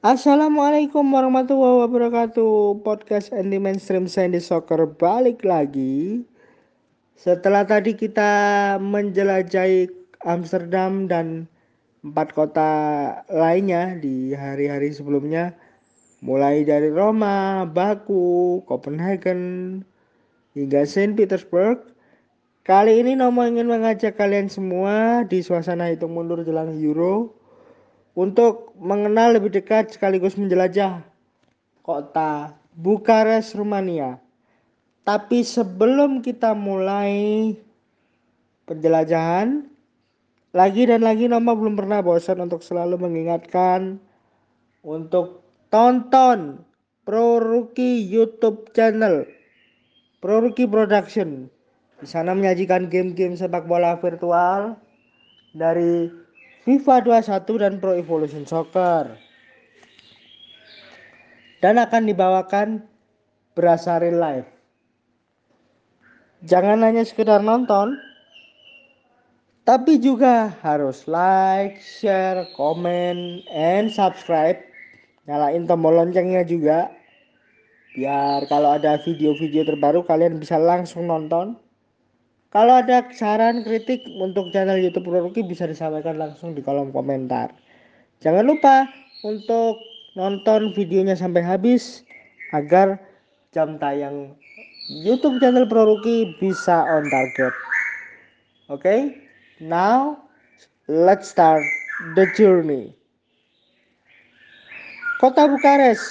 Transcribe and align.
Assalamualaikum 0.00 1.04
warahmatullahi 1.12 1.84
wabarakatuh. 1.84 2.80
Podcast 2.80 3.36
Anti 3.36 3.60
Mainstream 3.60 4.08
Sandy 4.08 4.40
Soccer 4.40 4.88
balik 4.88 5.44
lagi. 5.44 6.24
Setelah 7.20 7.68
tadi 7.68 7.92
kita 7.92 8.32
menjelajahi 8.80 9.92
Amsterdam 10.24 11.04
dan 11.04 11.44
empat 12.00 12.32
kota 12.32 12.72
lainnya 13.28 13.92
di 14.00 14.32
hari-hari 14.32 14.88
sebelumnya. 14.88 15.52
Mulai 16.24 16.64
dari 16.64 16.88
Roma, 16.88 17.68
Baku, 17.68 18.64
Copenhagen, 18.64 19.84
hingga 20.56 20.88
Saint 20.88 21.12
Petersburg. 21.12 21.76
Kali 22.64 23.04
ini 23.04 23.20
Nomo 23.20 23.44
ingin 23.44 23.68
mengajak 23.68 24.16
kalian 24.16 24.48
semua 24.48 25.28
di 25.28 25.44
suasana 25.44 25.92
hitung 25.92 26.16
mundur 26.16 26.40
jelang 26.40 26.72
Euro 26.80 27.36
untuk 28.20 28.76
mengenal 28.76 29.40
lebih 29.40 29.48
dekat 29.48 29.96
sekaligus 29.96 30.36
menjelajah 30.36 31.00
kota 31.80 32.52
Bukares, 32.76 33.56
Rumania. 33.56 34.20
Tapi 35.08 35.40
sebelum 35.40 36.20
kita 36.20 36.52
mulai 36.52 37.56
penjelajahan, 38.68 39.64
lagi 40.52 40.82
dan 40.84 41.00
lagi 41.00 41.32
Noma 41.32 41.56
belum 41.56 41.80
pernah 41.80 42.04
bosan 42.04 42.44
untuk 42.44 42.60
selalu 42.60 43.00
mengingatkan 43.00 43.96
untuk 44.84 45.40
tonton 45.72 46.60
Pro 47.08 47.40
Rookie 47.40 48.04
YouTube 48.04 48.70
channel 48.76 49.24
Pro 50.20 50.44
Rookie 50.44 50.68
Production. 50.68 51.48
Di 51.96 52.06
sana 52.06 52.36
menyajikan 52.36 52.92
game-game 52.92 53.40
sepak 53.40 53.64
bola 53.64 53.96
virtual 53.96 54.76
dari 55.56 56.12
FIFA 56.60 57.24
21 57.24 57.62
dan 57.62 57.72
Pro 57.80 57.96
Evolution 57.96 58.44
Soccer. 58.44 59.16
Dan 61.60 61.80
akan 61.80 62.08
dibawakan 62.08 62.84
berasa 63.56 64.00
real 64.00 64.20
life. 64.20 64.48
Jangan 66.44 66.80
hanya 66.80 67.04
sekedar 67.04 67.44
nonton, 67.44 68.00
tapi 69.68 70.00
juga 70.00 70.56
harus 70.64 71.04
like, 71.04 71.80
share, 71.84 72.48
komen, 72.56 73.44
and 73.52 73.92
subscribe. 73.92 74.56
Nyalain 75.28 75.68
tombol 75.68 76.00
loncengnya 76.00 76.44
juga. 76.48 76.88
Biar 77.92 78.48
kalau 78.48 78.76
ada 78.80 78.96
video-video 79.04 79.68
terbaru 79.68 80.00
kalian 80.04 80.40
bisa 80.40 80.56
langsung 80.56 81.08
nonton. 81.08 81.60
Kalau 82.50 82.82
ada 82.82 83.06
saran 83.14 83.62
kritik 83.62 84.02
untuk 84.18 84.50
channel 84.50 84.74
YouTube 84.74 85.06
Ruki 85.06 85.46
bisa 85.46 85.70
disampaikan 85.70 86.18
langsung 86.18 86.50
di 86.50 86.58
kolom 86.66 86.90
komentar. 86.90 87.54
Jangan 88.18 88.42
lupa 88.42 88.90
untuk 89.22 89.78
nonton 90.18 90.74
videonya 90.74 91.14
sampai 91.14 91.46
habis 91.46 92.02
agar 92.50 92.98
jam 93.54 93.78
tayang 93.78 94.34
YouTube 94.90 95.38
channel 95.38 95.62
Ruki 95.70 96.34
bisa 96.42 96.82
on 96.90 97.06
target. 97.06 97.54
Oke, 98.66 98.82
okay? 98.82 99.00
now 99.62 100.18
let's 100.90 101.30
start 101.30 101.62
the 102.18 102.26
journey. 102.34 102.90
Kota 105.22 105.46
Bukares, 105.46 106.02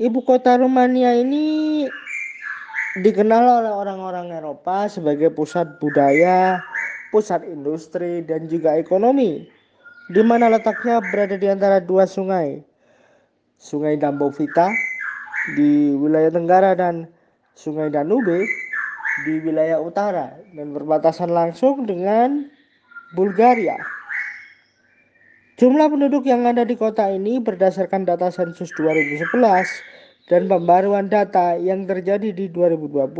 ibu 0.00 0.24
kota 0.24 0.56
Rumania 0.56 1.20
ini 1.20 1.84
dikenal 3.02 3.64
oleh 3.64 3.72
orang-orang 3.74 4.30
Eropa 4.30 4.86
sebagai 4.86 5.34
pusat 5.34 5.66
budaya, 5.82 6.62
pusat 7.10 7.42
industri, 7.42 8.22
dan 8.22 8.46
juga 8.46 8.78
ekonomi, 8.78 9.50
di 10.14 10.22
mana 10.22 10.46
letaknya 10.46 11.02
berada 11.10 11.34
di 11.34 11.50
antara 11.50 11.82
dua 11.82 12.06
sungai, 12.06 12.62
Sungai 13.58 13.98
Dambovita 13.98 14.70
di 15.58 15.90
wilayah 15.98 16.30
Tenggara 16.30 16.78
dan 16.78 17.10
Sungai 17.58 17.90
Danube 17.90 18.46
di 19.26 19.34
wilayah 19.42 19.82
utara 19.82 20.34
dan 20.54 20.74
berbatasan 20.74 21.30
langsung 21.34 21.86
dengan 21.86 22.46
Bulgaria. 23.14 23.78
Jumlah 25.54 25.86
penduduk 25.86 26.26
yang 26.26 26.50
ada 26.50 26.66
di 26.66 26.74
kota 26.74 27.06
ini 27.14 27.38
berdasarkan 27.38 28.02
data 28.06 28.26
sensus 28.34 28.74
2011 28.74 29.93
dan 30.28 30.48
pembaruan 30.48 31.12
data 31.12 31.56
yang 31.60 31.84
terjadi 31.84 32.32
di 32.32 32.48
2020 32.48 33.10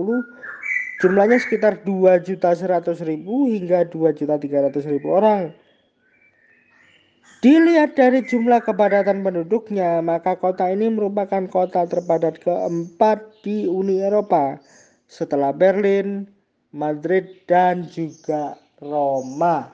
jumlahnya 1.05 1.37
sekitar 1.37 1.85
2.100.000 1.85 3.27
hingga 3.27 3.85
2.300.000 3.93 5.05
orang. 5.05 5.53
Dilihat 7.45 7.93
dari 7.93 8.25
jumlah 8.25 8.65
kepadatan 8.65 9.21
penduduknya, 9.21 10.01
maka 10.01 10.41
kota 10.41 10.65
ini 10.73 10.89
merupakan 10.89 11.45
kota 11.45 11.85
terpadat 11.85 12.41
keempat 12.41 13.21
di 13.45 13.69
Uni 13.69 14.01
Eropa 14.01 14.57
setelah 15.05 15.53
Berlin, 15.53 16.25
Madrid, 16.73 17.45
dan 17.45 17.85
juga 17.85 18.57
Roma. 18.81 19.69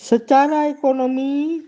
Secara 0.00 0.72
ekonomi, 0.72 1.60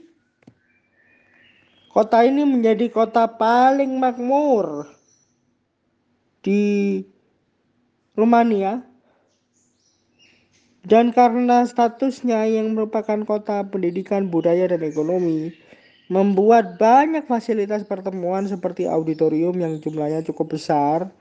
Kota 1.95 2.27
ini 2.27 2.43
menjadi 2.43 2.91
kota 2.91 3.31
paling 3.31 4.03
makmur 4.03 4.91
di 6.43 6.99
Rumania 8.19 8.83
dan 10.83 11.15
karena 11.15 11.63
statusnya 11.63 12.51
yang 12.51 12.75
merupakan 12.75 13.23
kota 13.23 13.63
pendidikan, 13.71 14.27
budaya, 14.27 14.67
dan 14.67 14.83
ekonomi, 14.83 15.55
membuat 16.11 16.83
banyak 16.83 17.31
fasilitas 17.31 17.87
pertemuan 17.87 18.51
seperti 18.51 18.91
auditorium 18.91 19.55
yang 19.63 19.79
jumlahnya 19.79 20.27
cukup 20.27 20.59
besar 20.59 21.15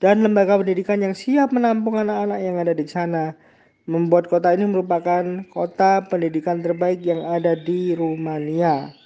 dan 0.00 0.24
lembaga 0.24 0.56
pendidikan 0.56 0.96
yang 0.96 1.12
siap 1.12 1.52
menampung 1.52 2.00
anak-anak 2.00 2.40
yang 2.40 2.56
ada 2.56 2.72
di 2.72 2.88
sana. 2.88 3.36
Membuat 3.84 4.32
kota 4.32 4.56
ini 4.56 4.64
merupakan 4.64 5.44
kota 5.52 6.08
pendidikan 6.08 6.64
terbaik 6.64 7.04
yang 7.04 7.20
ada 7.28 7.52
di 7.52 7.92
Rumania. 7.92 9.04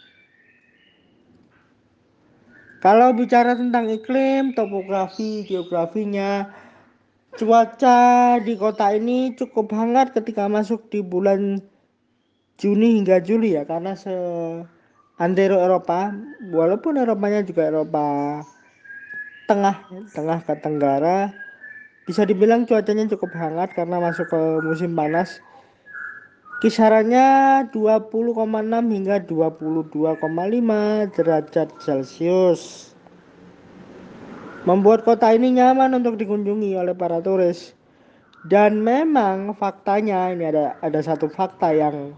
Kalau 2.80 3.12
bicara 3.12 3.52
tentang 3.60 3.92
iklim, 3.92 4.56
topografi, 4.56 5.44
geografinya, 5.44 6.48
cuaca 7.36 8.40
di 8.42 8.56
kota 8.56 8.90
ini 8.96 9.36
cukup 9.36 9.70
hangat 9.70 10.16
ketika 10.16 10.50
masuk 10.50 10.90
di 10.90 11.04
bulan 11.04 11.62
Juni 12.60 13.00
hingga 13.00 13.24
Juli 13.24 13.56
ya 13.56 13.64
karena 13.64 13.96
se 13.96 14.12
antero 15.16 15.60
Eropa 15.60 16.12
walaupun 16.52 17.00
Eropanya 17.00 17.40
juga 17.40 17.72
Eropa 17.72 18.40
tengah 19.48 19.80
tengah 20.12 20.38
ke 20.44 20.54
tenggara 20.60 21.32
bisa 22.04 22.28
dibilang 22.28 22.68
cuacanya 22.68 23.08
cukup 23.16 23.32
hangat 23.32 23.72
karena 23.72 23.96
masuk 24.02 24.28
ke 24.28 24.40
musim 24.60 24.92
panas 24.92 25.40
Kisarannya 26.60 27.72
20,6 27.72 28.36
hingga 28.92 29.16
22,5 29.24 31.16
derajat 31.16 31.68
Celcius. 31.80 32.92
Membuat 34.68 35.08
kota 35.08 35.32
ini 35.32 35.56
nyaman 35.56 35.96
untuk 35.96 36.20
dikunjungi 36.20 36.76
oleh 36.76 36.92
para 36.92 37.24
turis. 37.24 37.72
Dan 38.44 38.84
memang 38.84 39.56
faktanya 39.56 40.28
ini 40.36 40.52
ada 40.52 40.76
ada 40.84 41.00
satu 41.00 41.32
fakta 41.32 41.72
yang 41.72 42.12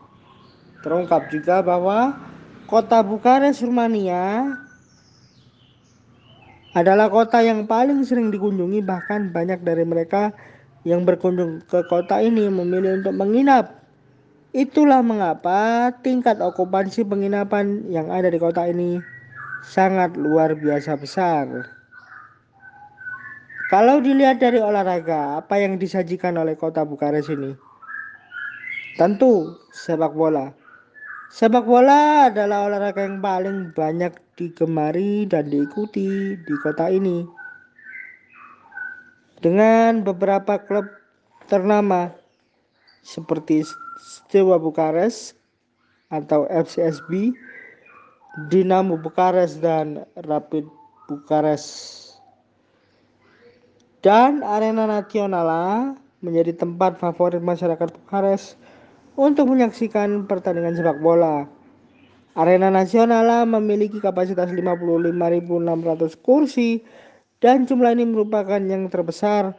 terungkap 0.83 1.31
juga 1.31 1.63
bahwa 1.63 2.19
kota 2.67 2.99
Bukares 2.99 3.63
Rumania 3.63 4.59
adalah 6.75 7.07
kota 7.15 7.47
yang 7.47 7.71
paling 7.71 8.03
sering 8.03 8.35
dikunjungi 8.35 8.83
bahkan 8.83 9.31
banyak 9.31 9.63
dari 9.63 9.87
mereka 9.87 10.35
yang 10.83 11.07
berkunjung 11.07 11.63
ke 11.71 11.87
kota 11.87 12.19
ini 12.19 12.51
memilih 12.51 12.99
untuk 13.03 13.15
menginap 13.15 13.82
Itulah 14.53 15.01
mengapa 15.01 15.89
tingkat 16.05 16.37
okupansi 16.37 17.09
penginapan 17.09 17.89
yang 17.89 18.13
ada 18.13 18.29
di 18.29 18.37
kota 18.37 18.69
ini 18.69 19.01
sangat 19.65 20.13
luar 20.13 20.53
biasa 20.53 21.01
besar. 21.01 21.49
Kalau 23.73 24.05
dilihat 24.05 24.45
dari 24.45 24.61
olahraga, 24.61 25.41
apa 25.41 25.57
yang 25.57 25.81
disajikan 25.81 26.37
oleh 26.37 26.53
kota 26.61 26.85
Bukares 26.85 27.33
ini? 27.33 27.57
Tentu 29.01 29.57
sepak 29.73 30.13
bola. 30.13 30.53
Sepak 31.33 31.65
bola 31.65 32.29
adalah 32.29 32.69
olahraga 32.69 33.09
yang 33.09 33.25
paling 33.25 33.73
banyak 33.73 34.13
digemari 34.37 35.25
dan 35.25 35.49
diikuti 35.49 36.37
di 36.37 36.55
kota 36.61 36.93
ini. 36.93 37.25
Dengan 39.41 40.05
beberapa 40.05 40.61
klub 40.61 40.85
ternama 41.49 42.13
seperti 43.03 43.67
Steaua 43.99 44.57
Bukares 44.57 45.35
atau 46.09 46.47
FCSB, 46.49 47.35
Dinamo 48.49 48.97
Bukares 48.97 49.59
dan 49.61 50.07
Rapid 50.17 50.65
Bukares. 51.11 51.65
Dan 54.03 54.43
Arena 54.43 54.89
Nasional 54.89 55.95
menjadi 56.23 56.55
tempat 56.55 56.99
favorit 56.99 57.43
masyarakat 57.43 57.93
Bukares 58.03 58.55
untuk 59.19 59.53
menyaksikan 59.53 60.25
pertandingan 60.25 60.75
sepak 60.79 60.99
bola. 61.03 61.47
Arena 62.33 62.73
Nasional 62.73 63.45
memiliki 63.45 64.01
kapasitas 64.01 64.49
55.600 64.49 66.17
kursi 66.25 66.81
dan 67.45 67.69
jumlah 67.69 67.93
ini 67.93 68.09
merupakan 68.09 68.63
yang 68.63 68.89
terbesar 68.89 69.53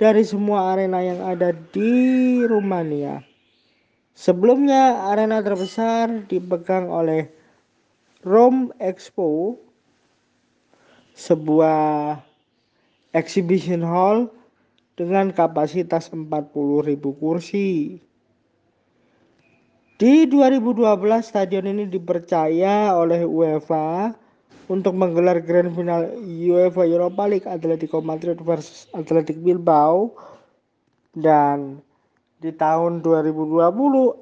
dari 0.00 0.24
semua 0.24 0.72
arena 0.72 1.04
yang 1.04 1.20
ada 1.20 1.52
di 1.52 2.40
Rumania. 2.48 3.20
Sebelumnya 4.16 5.12
arena 5.12 5.44
terbesar 5.44 6.24
dipegang 6.24 6.88
oleh 6.88 7.28
Rome 8.24 8.72
Expo, 8.80 9.60
sebuah 11.12 12.16
exhibition 13.12 13.84
hall 13.84 14.32
dengan 14.96 15.36
kapasitas 15.36 16.08
40.000 16.08 16.96
kursi. 17.20 18.00
Di 20.00 20.24
2012 20.24 20.80
stadion 21.20 21.68
ini 21.68 21.84
dipercaya 21.84 22.96
oleh 22.96 23.28
UEFA 23.28 24.16
untuk 24.70 24.94
menggelar 24.94 25.42
grand 25.42 25.74
final 25.74 26.14
UEFA 26.22 26.86
Europa 26.86 27.26
League 27.26 27.50
Atletico 27.50 27.98
Madrid 27.98 28.38
versus 28.38 28.86
Athletic 28.94 29.42
Bilbao 29.42 30.14
dan 31.18 31.82
di 32.38 32.54
tahun 32.54 33.02
2020 33.02 33.66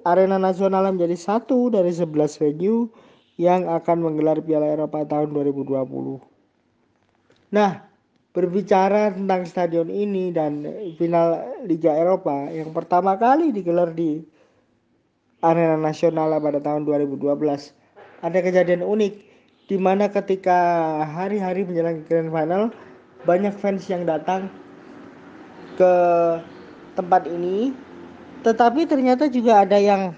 Arena 0.09 0.41
Nasional 0.41 0.89
menjadi 0.89 1.21
satu 1.21 1.69
dari 1.69 1.93
11 1.93 2.41
venue 2.41 2.89
yang 3.37 3.69
akan 3.69 4.03
menggelar 4.03 4.41
Piala 4.41 4.73
Eropa 4.73 5.05
tahun 5.05 5.37
2020. 5.37 6.19
Nah, 7.53 7.85
berbicara 8.33 9.13
tentang 9.13 9.45
stadion 9.45 9.93
ini 9.93 10.33
dan 10.33 10.65
final 10.97 11.45
Liga 11.69 11.93
Eropa 11.93 12.49
yang 12.49 12.73
pertama 12.73 13.21
kali 13.21 13.53
digelar 13.53 13.93
di 13.93 14.25
arena 15.45 15.79
nasional 15.79 16.35
pada 16.43 16.59
tahun 16.59 16.83
2012 16.89 17.25
ada 18.19 18.39
kejadian 18.43 18.83
unik 18.83 19.28
di 19.69 19.77
mana 19.77 20.09
ketika 20.09 20.57
hari-hari 21.05 21.63
menjelang 21.63 22.01
grand 22.09 22.33
final 22.33 22.73
banyak 23.29 23.53
fans 23.53 23.85
yang 23.93 24.09
datang 24.09 24.49
ke 25.77 25.93
tempat 26.97 27.29
ini. 27.29 27.77
Tetapi 28.41 28.89
ternyata 28.89 29.29
juga 29.29 29.69
ada 29.69 29.77
yang 29.77 30.17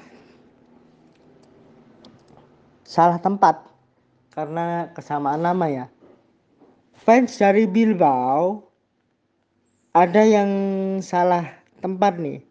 salah 2.87 3.19
tempat 3.19 3.67
karena 4.31 4.87
kesamaan 4.94 5.43
nama 5.43 5.67
ya. 5.67 5.87
Fans 6.94 7.35
dari 7.35 7.67
Bilbao 7.67 8.62
ada 9.91 10.23
yang 10.23 10.50
salah 11.02 11.49
tempat 11.82 12.23
nih. 12.23 12.44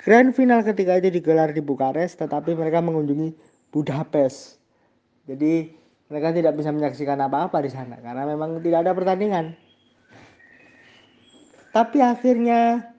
Grand 0.00 0.32
final 0.32 0.64
ketika 0.64 1.00
itu 1.00 1.20
digelar 1.20 1.52
di 1.52 1.60
Bukares, 1.64 2.16
tetapi 2.16 2.56
mereka 2.56 2.80
mengunjungi 2.80 3.34
Budapest. 3.72 4.60
Jadi 5.24 5.83
mereka 6.12 6.34
tidak 6.36 6.54
bisa 6.56 6.70
menyaksikan 6.70 7.18
apa-apa 7.20 7.64
di 7.64 7.70
sana 7.72 7.96
karena 8.00 8.28
memang 8.28 8.60
tidak 8.60 8.84
ada 8.84 8.92
pertandingan. 8.92 9.56
Tapi 11.74 11.98
akhirnya 11.98 12.92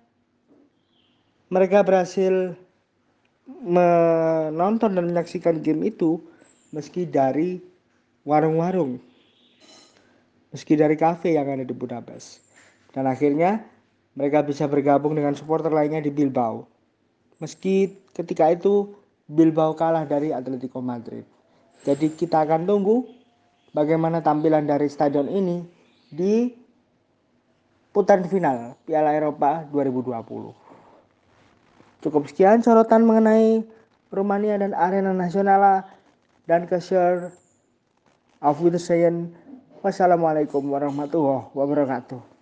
mereka 1.48 1.86
berhasil 1.86 2.58
menonton 3.48 4.92
dan 4.98 5.06
menyaksikan 5.08 5.64
game 5.64 5.88
itu 5.88 6.20
meski 6.76 7.08
dari 7.08 7.62
warung-warung, 8.28 9.00
meski 10.52 10.76
dari 10.76 11.00
kafe 11.00 11.38
yang 11.38 11.48
ada 11.48 11.64
di 11.64 11.72
Budapest. 11.72 12.44
Dan 12.92 13.08
akhirnya 13.08 13.64
mereka 14.18 14.44
bisa 14.44 14.68
bergabung 14.68 15.16
dengan 15.16 15.38
supporter 15.38 15.72
lainnya 15.72 16.04
di 16.04 16.12
Bilbao 16.12 16.76
meski 17.40 18.00
ketika 18.16 18.52
itu 18.52 18.96
Bilbao 19.28 19.74
kalah 19.74 20.06
dari 20.06 20.32
Atletico 20.32 20.80
Madrid. 20.80 21.26
Jadi 21.86 22.18
kita 22.18 22.42
akan 22.42 22.66
tunggu 22.66 23.06
bagaimana 23.70 24.26
tampilan 24.26 24.66
dari 24.66 24.90
stadion 24.90 25.30
ini 25.30 25.62
di 26.10 26.50
putaran 27.94 28.26
final 28.26 28.74
Piala 28.84 29.14
Eropa 29.14 29.62
2020. 29.70 32.02
Cukup 32.02 32.26
sekian 32.26 32.66
sorotan 32.66 33.06
mengenai 33.06 33.62
Rumania 34.10 34.58
dan 34.58 34.74
arena 34.74 35.14
nasional 35.14 35.86
dan 36.50 36.66
keser 36.66 37.30
Auf. 38.42 38.58
Wassalamualaikum 39.86 40.66
warahmatullahi 40.66 41.54
wabarakatuh. 41.54 42.35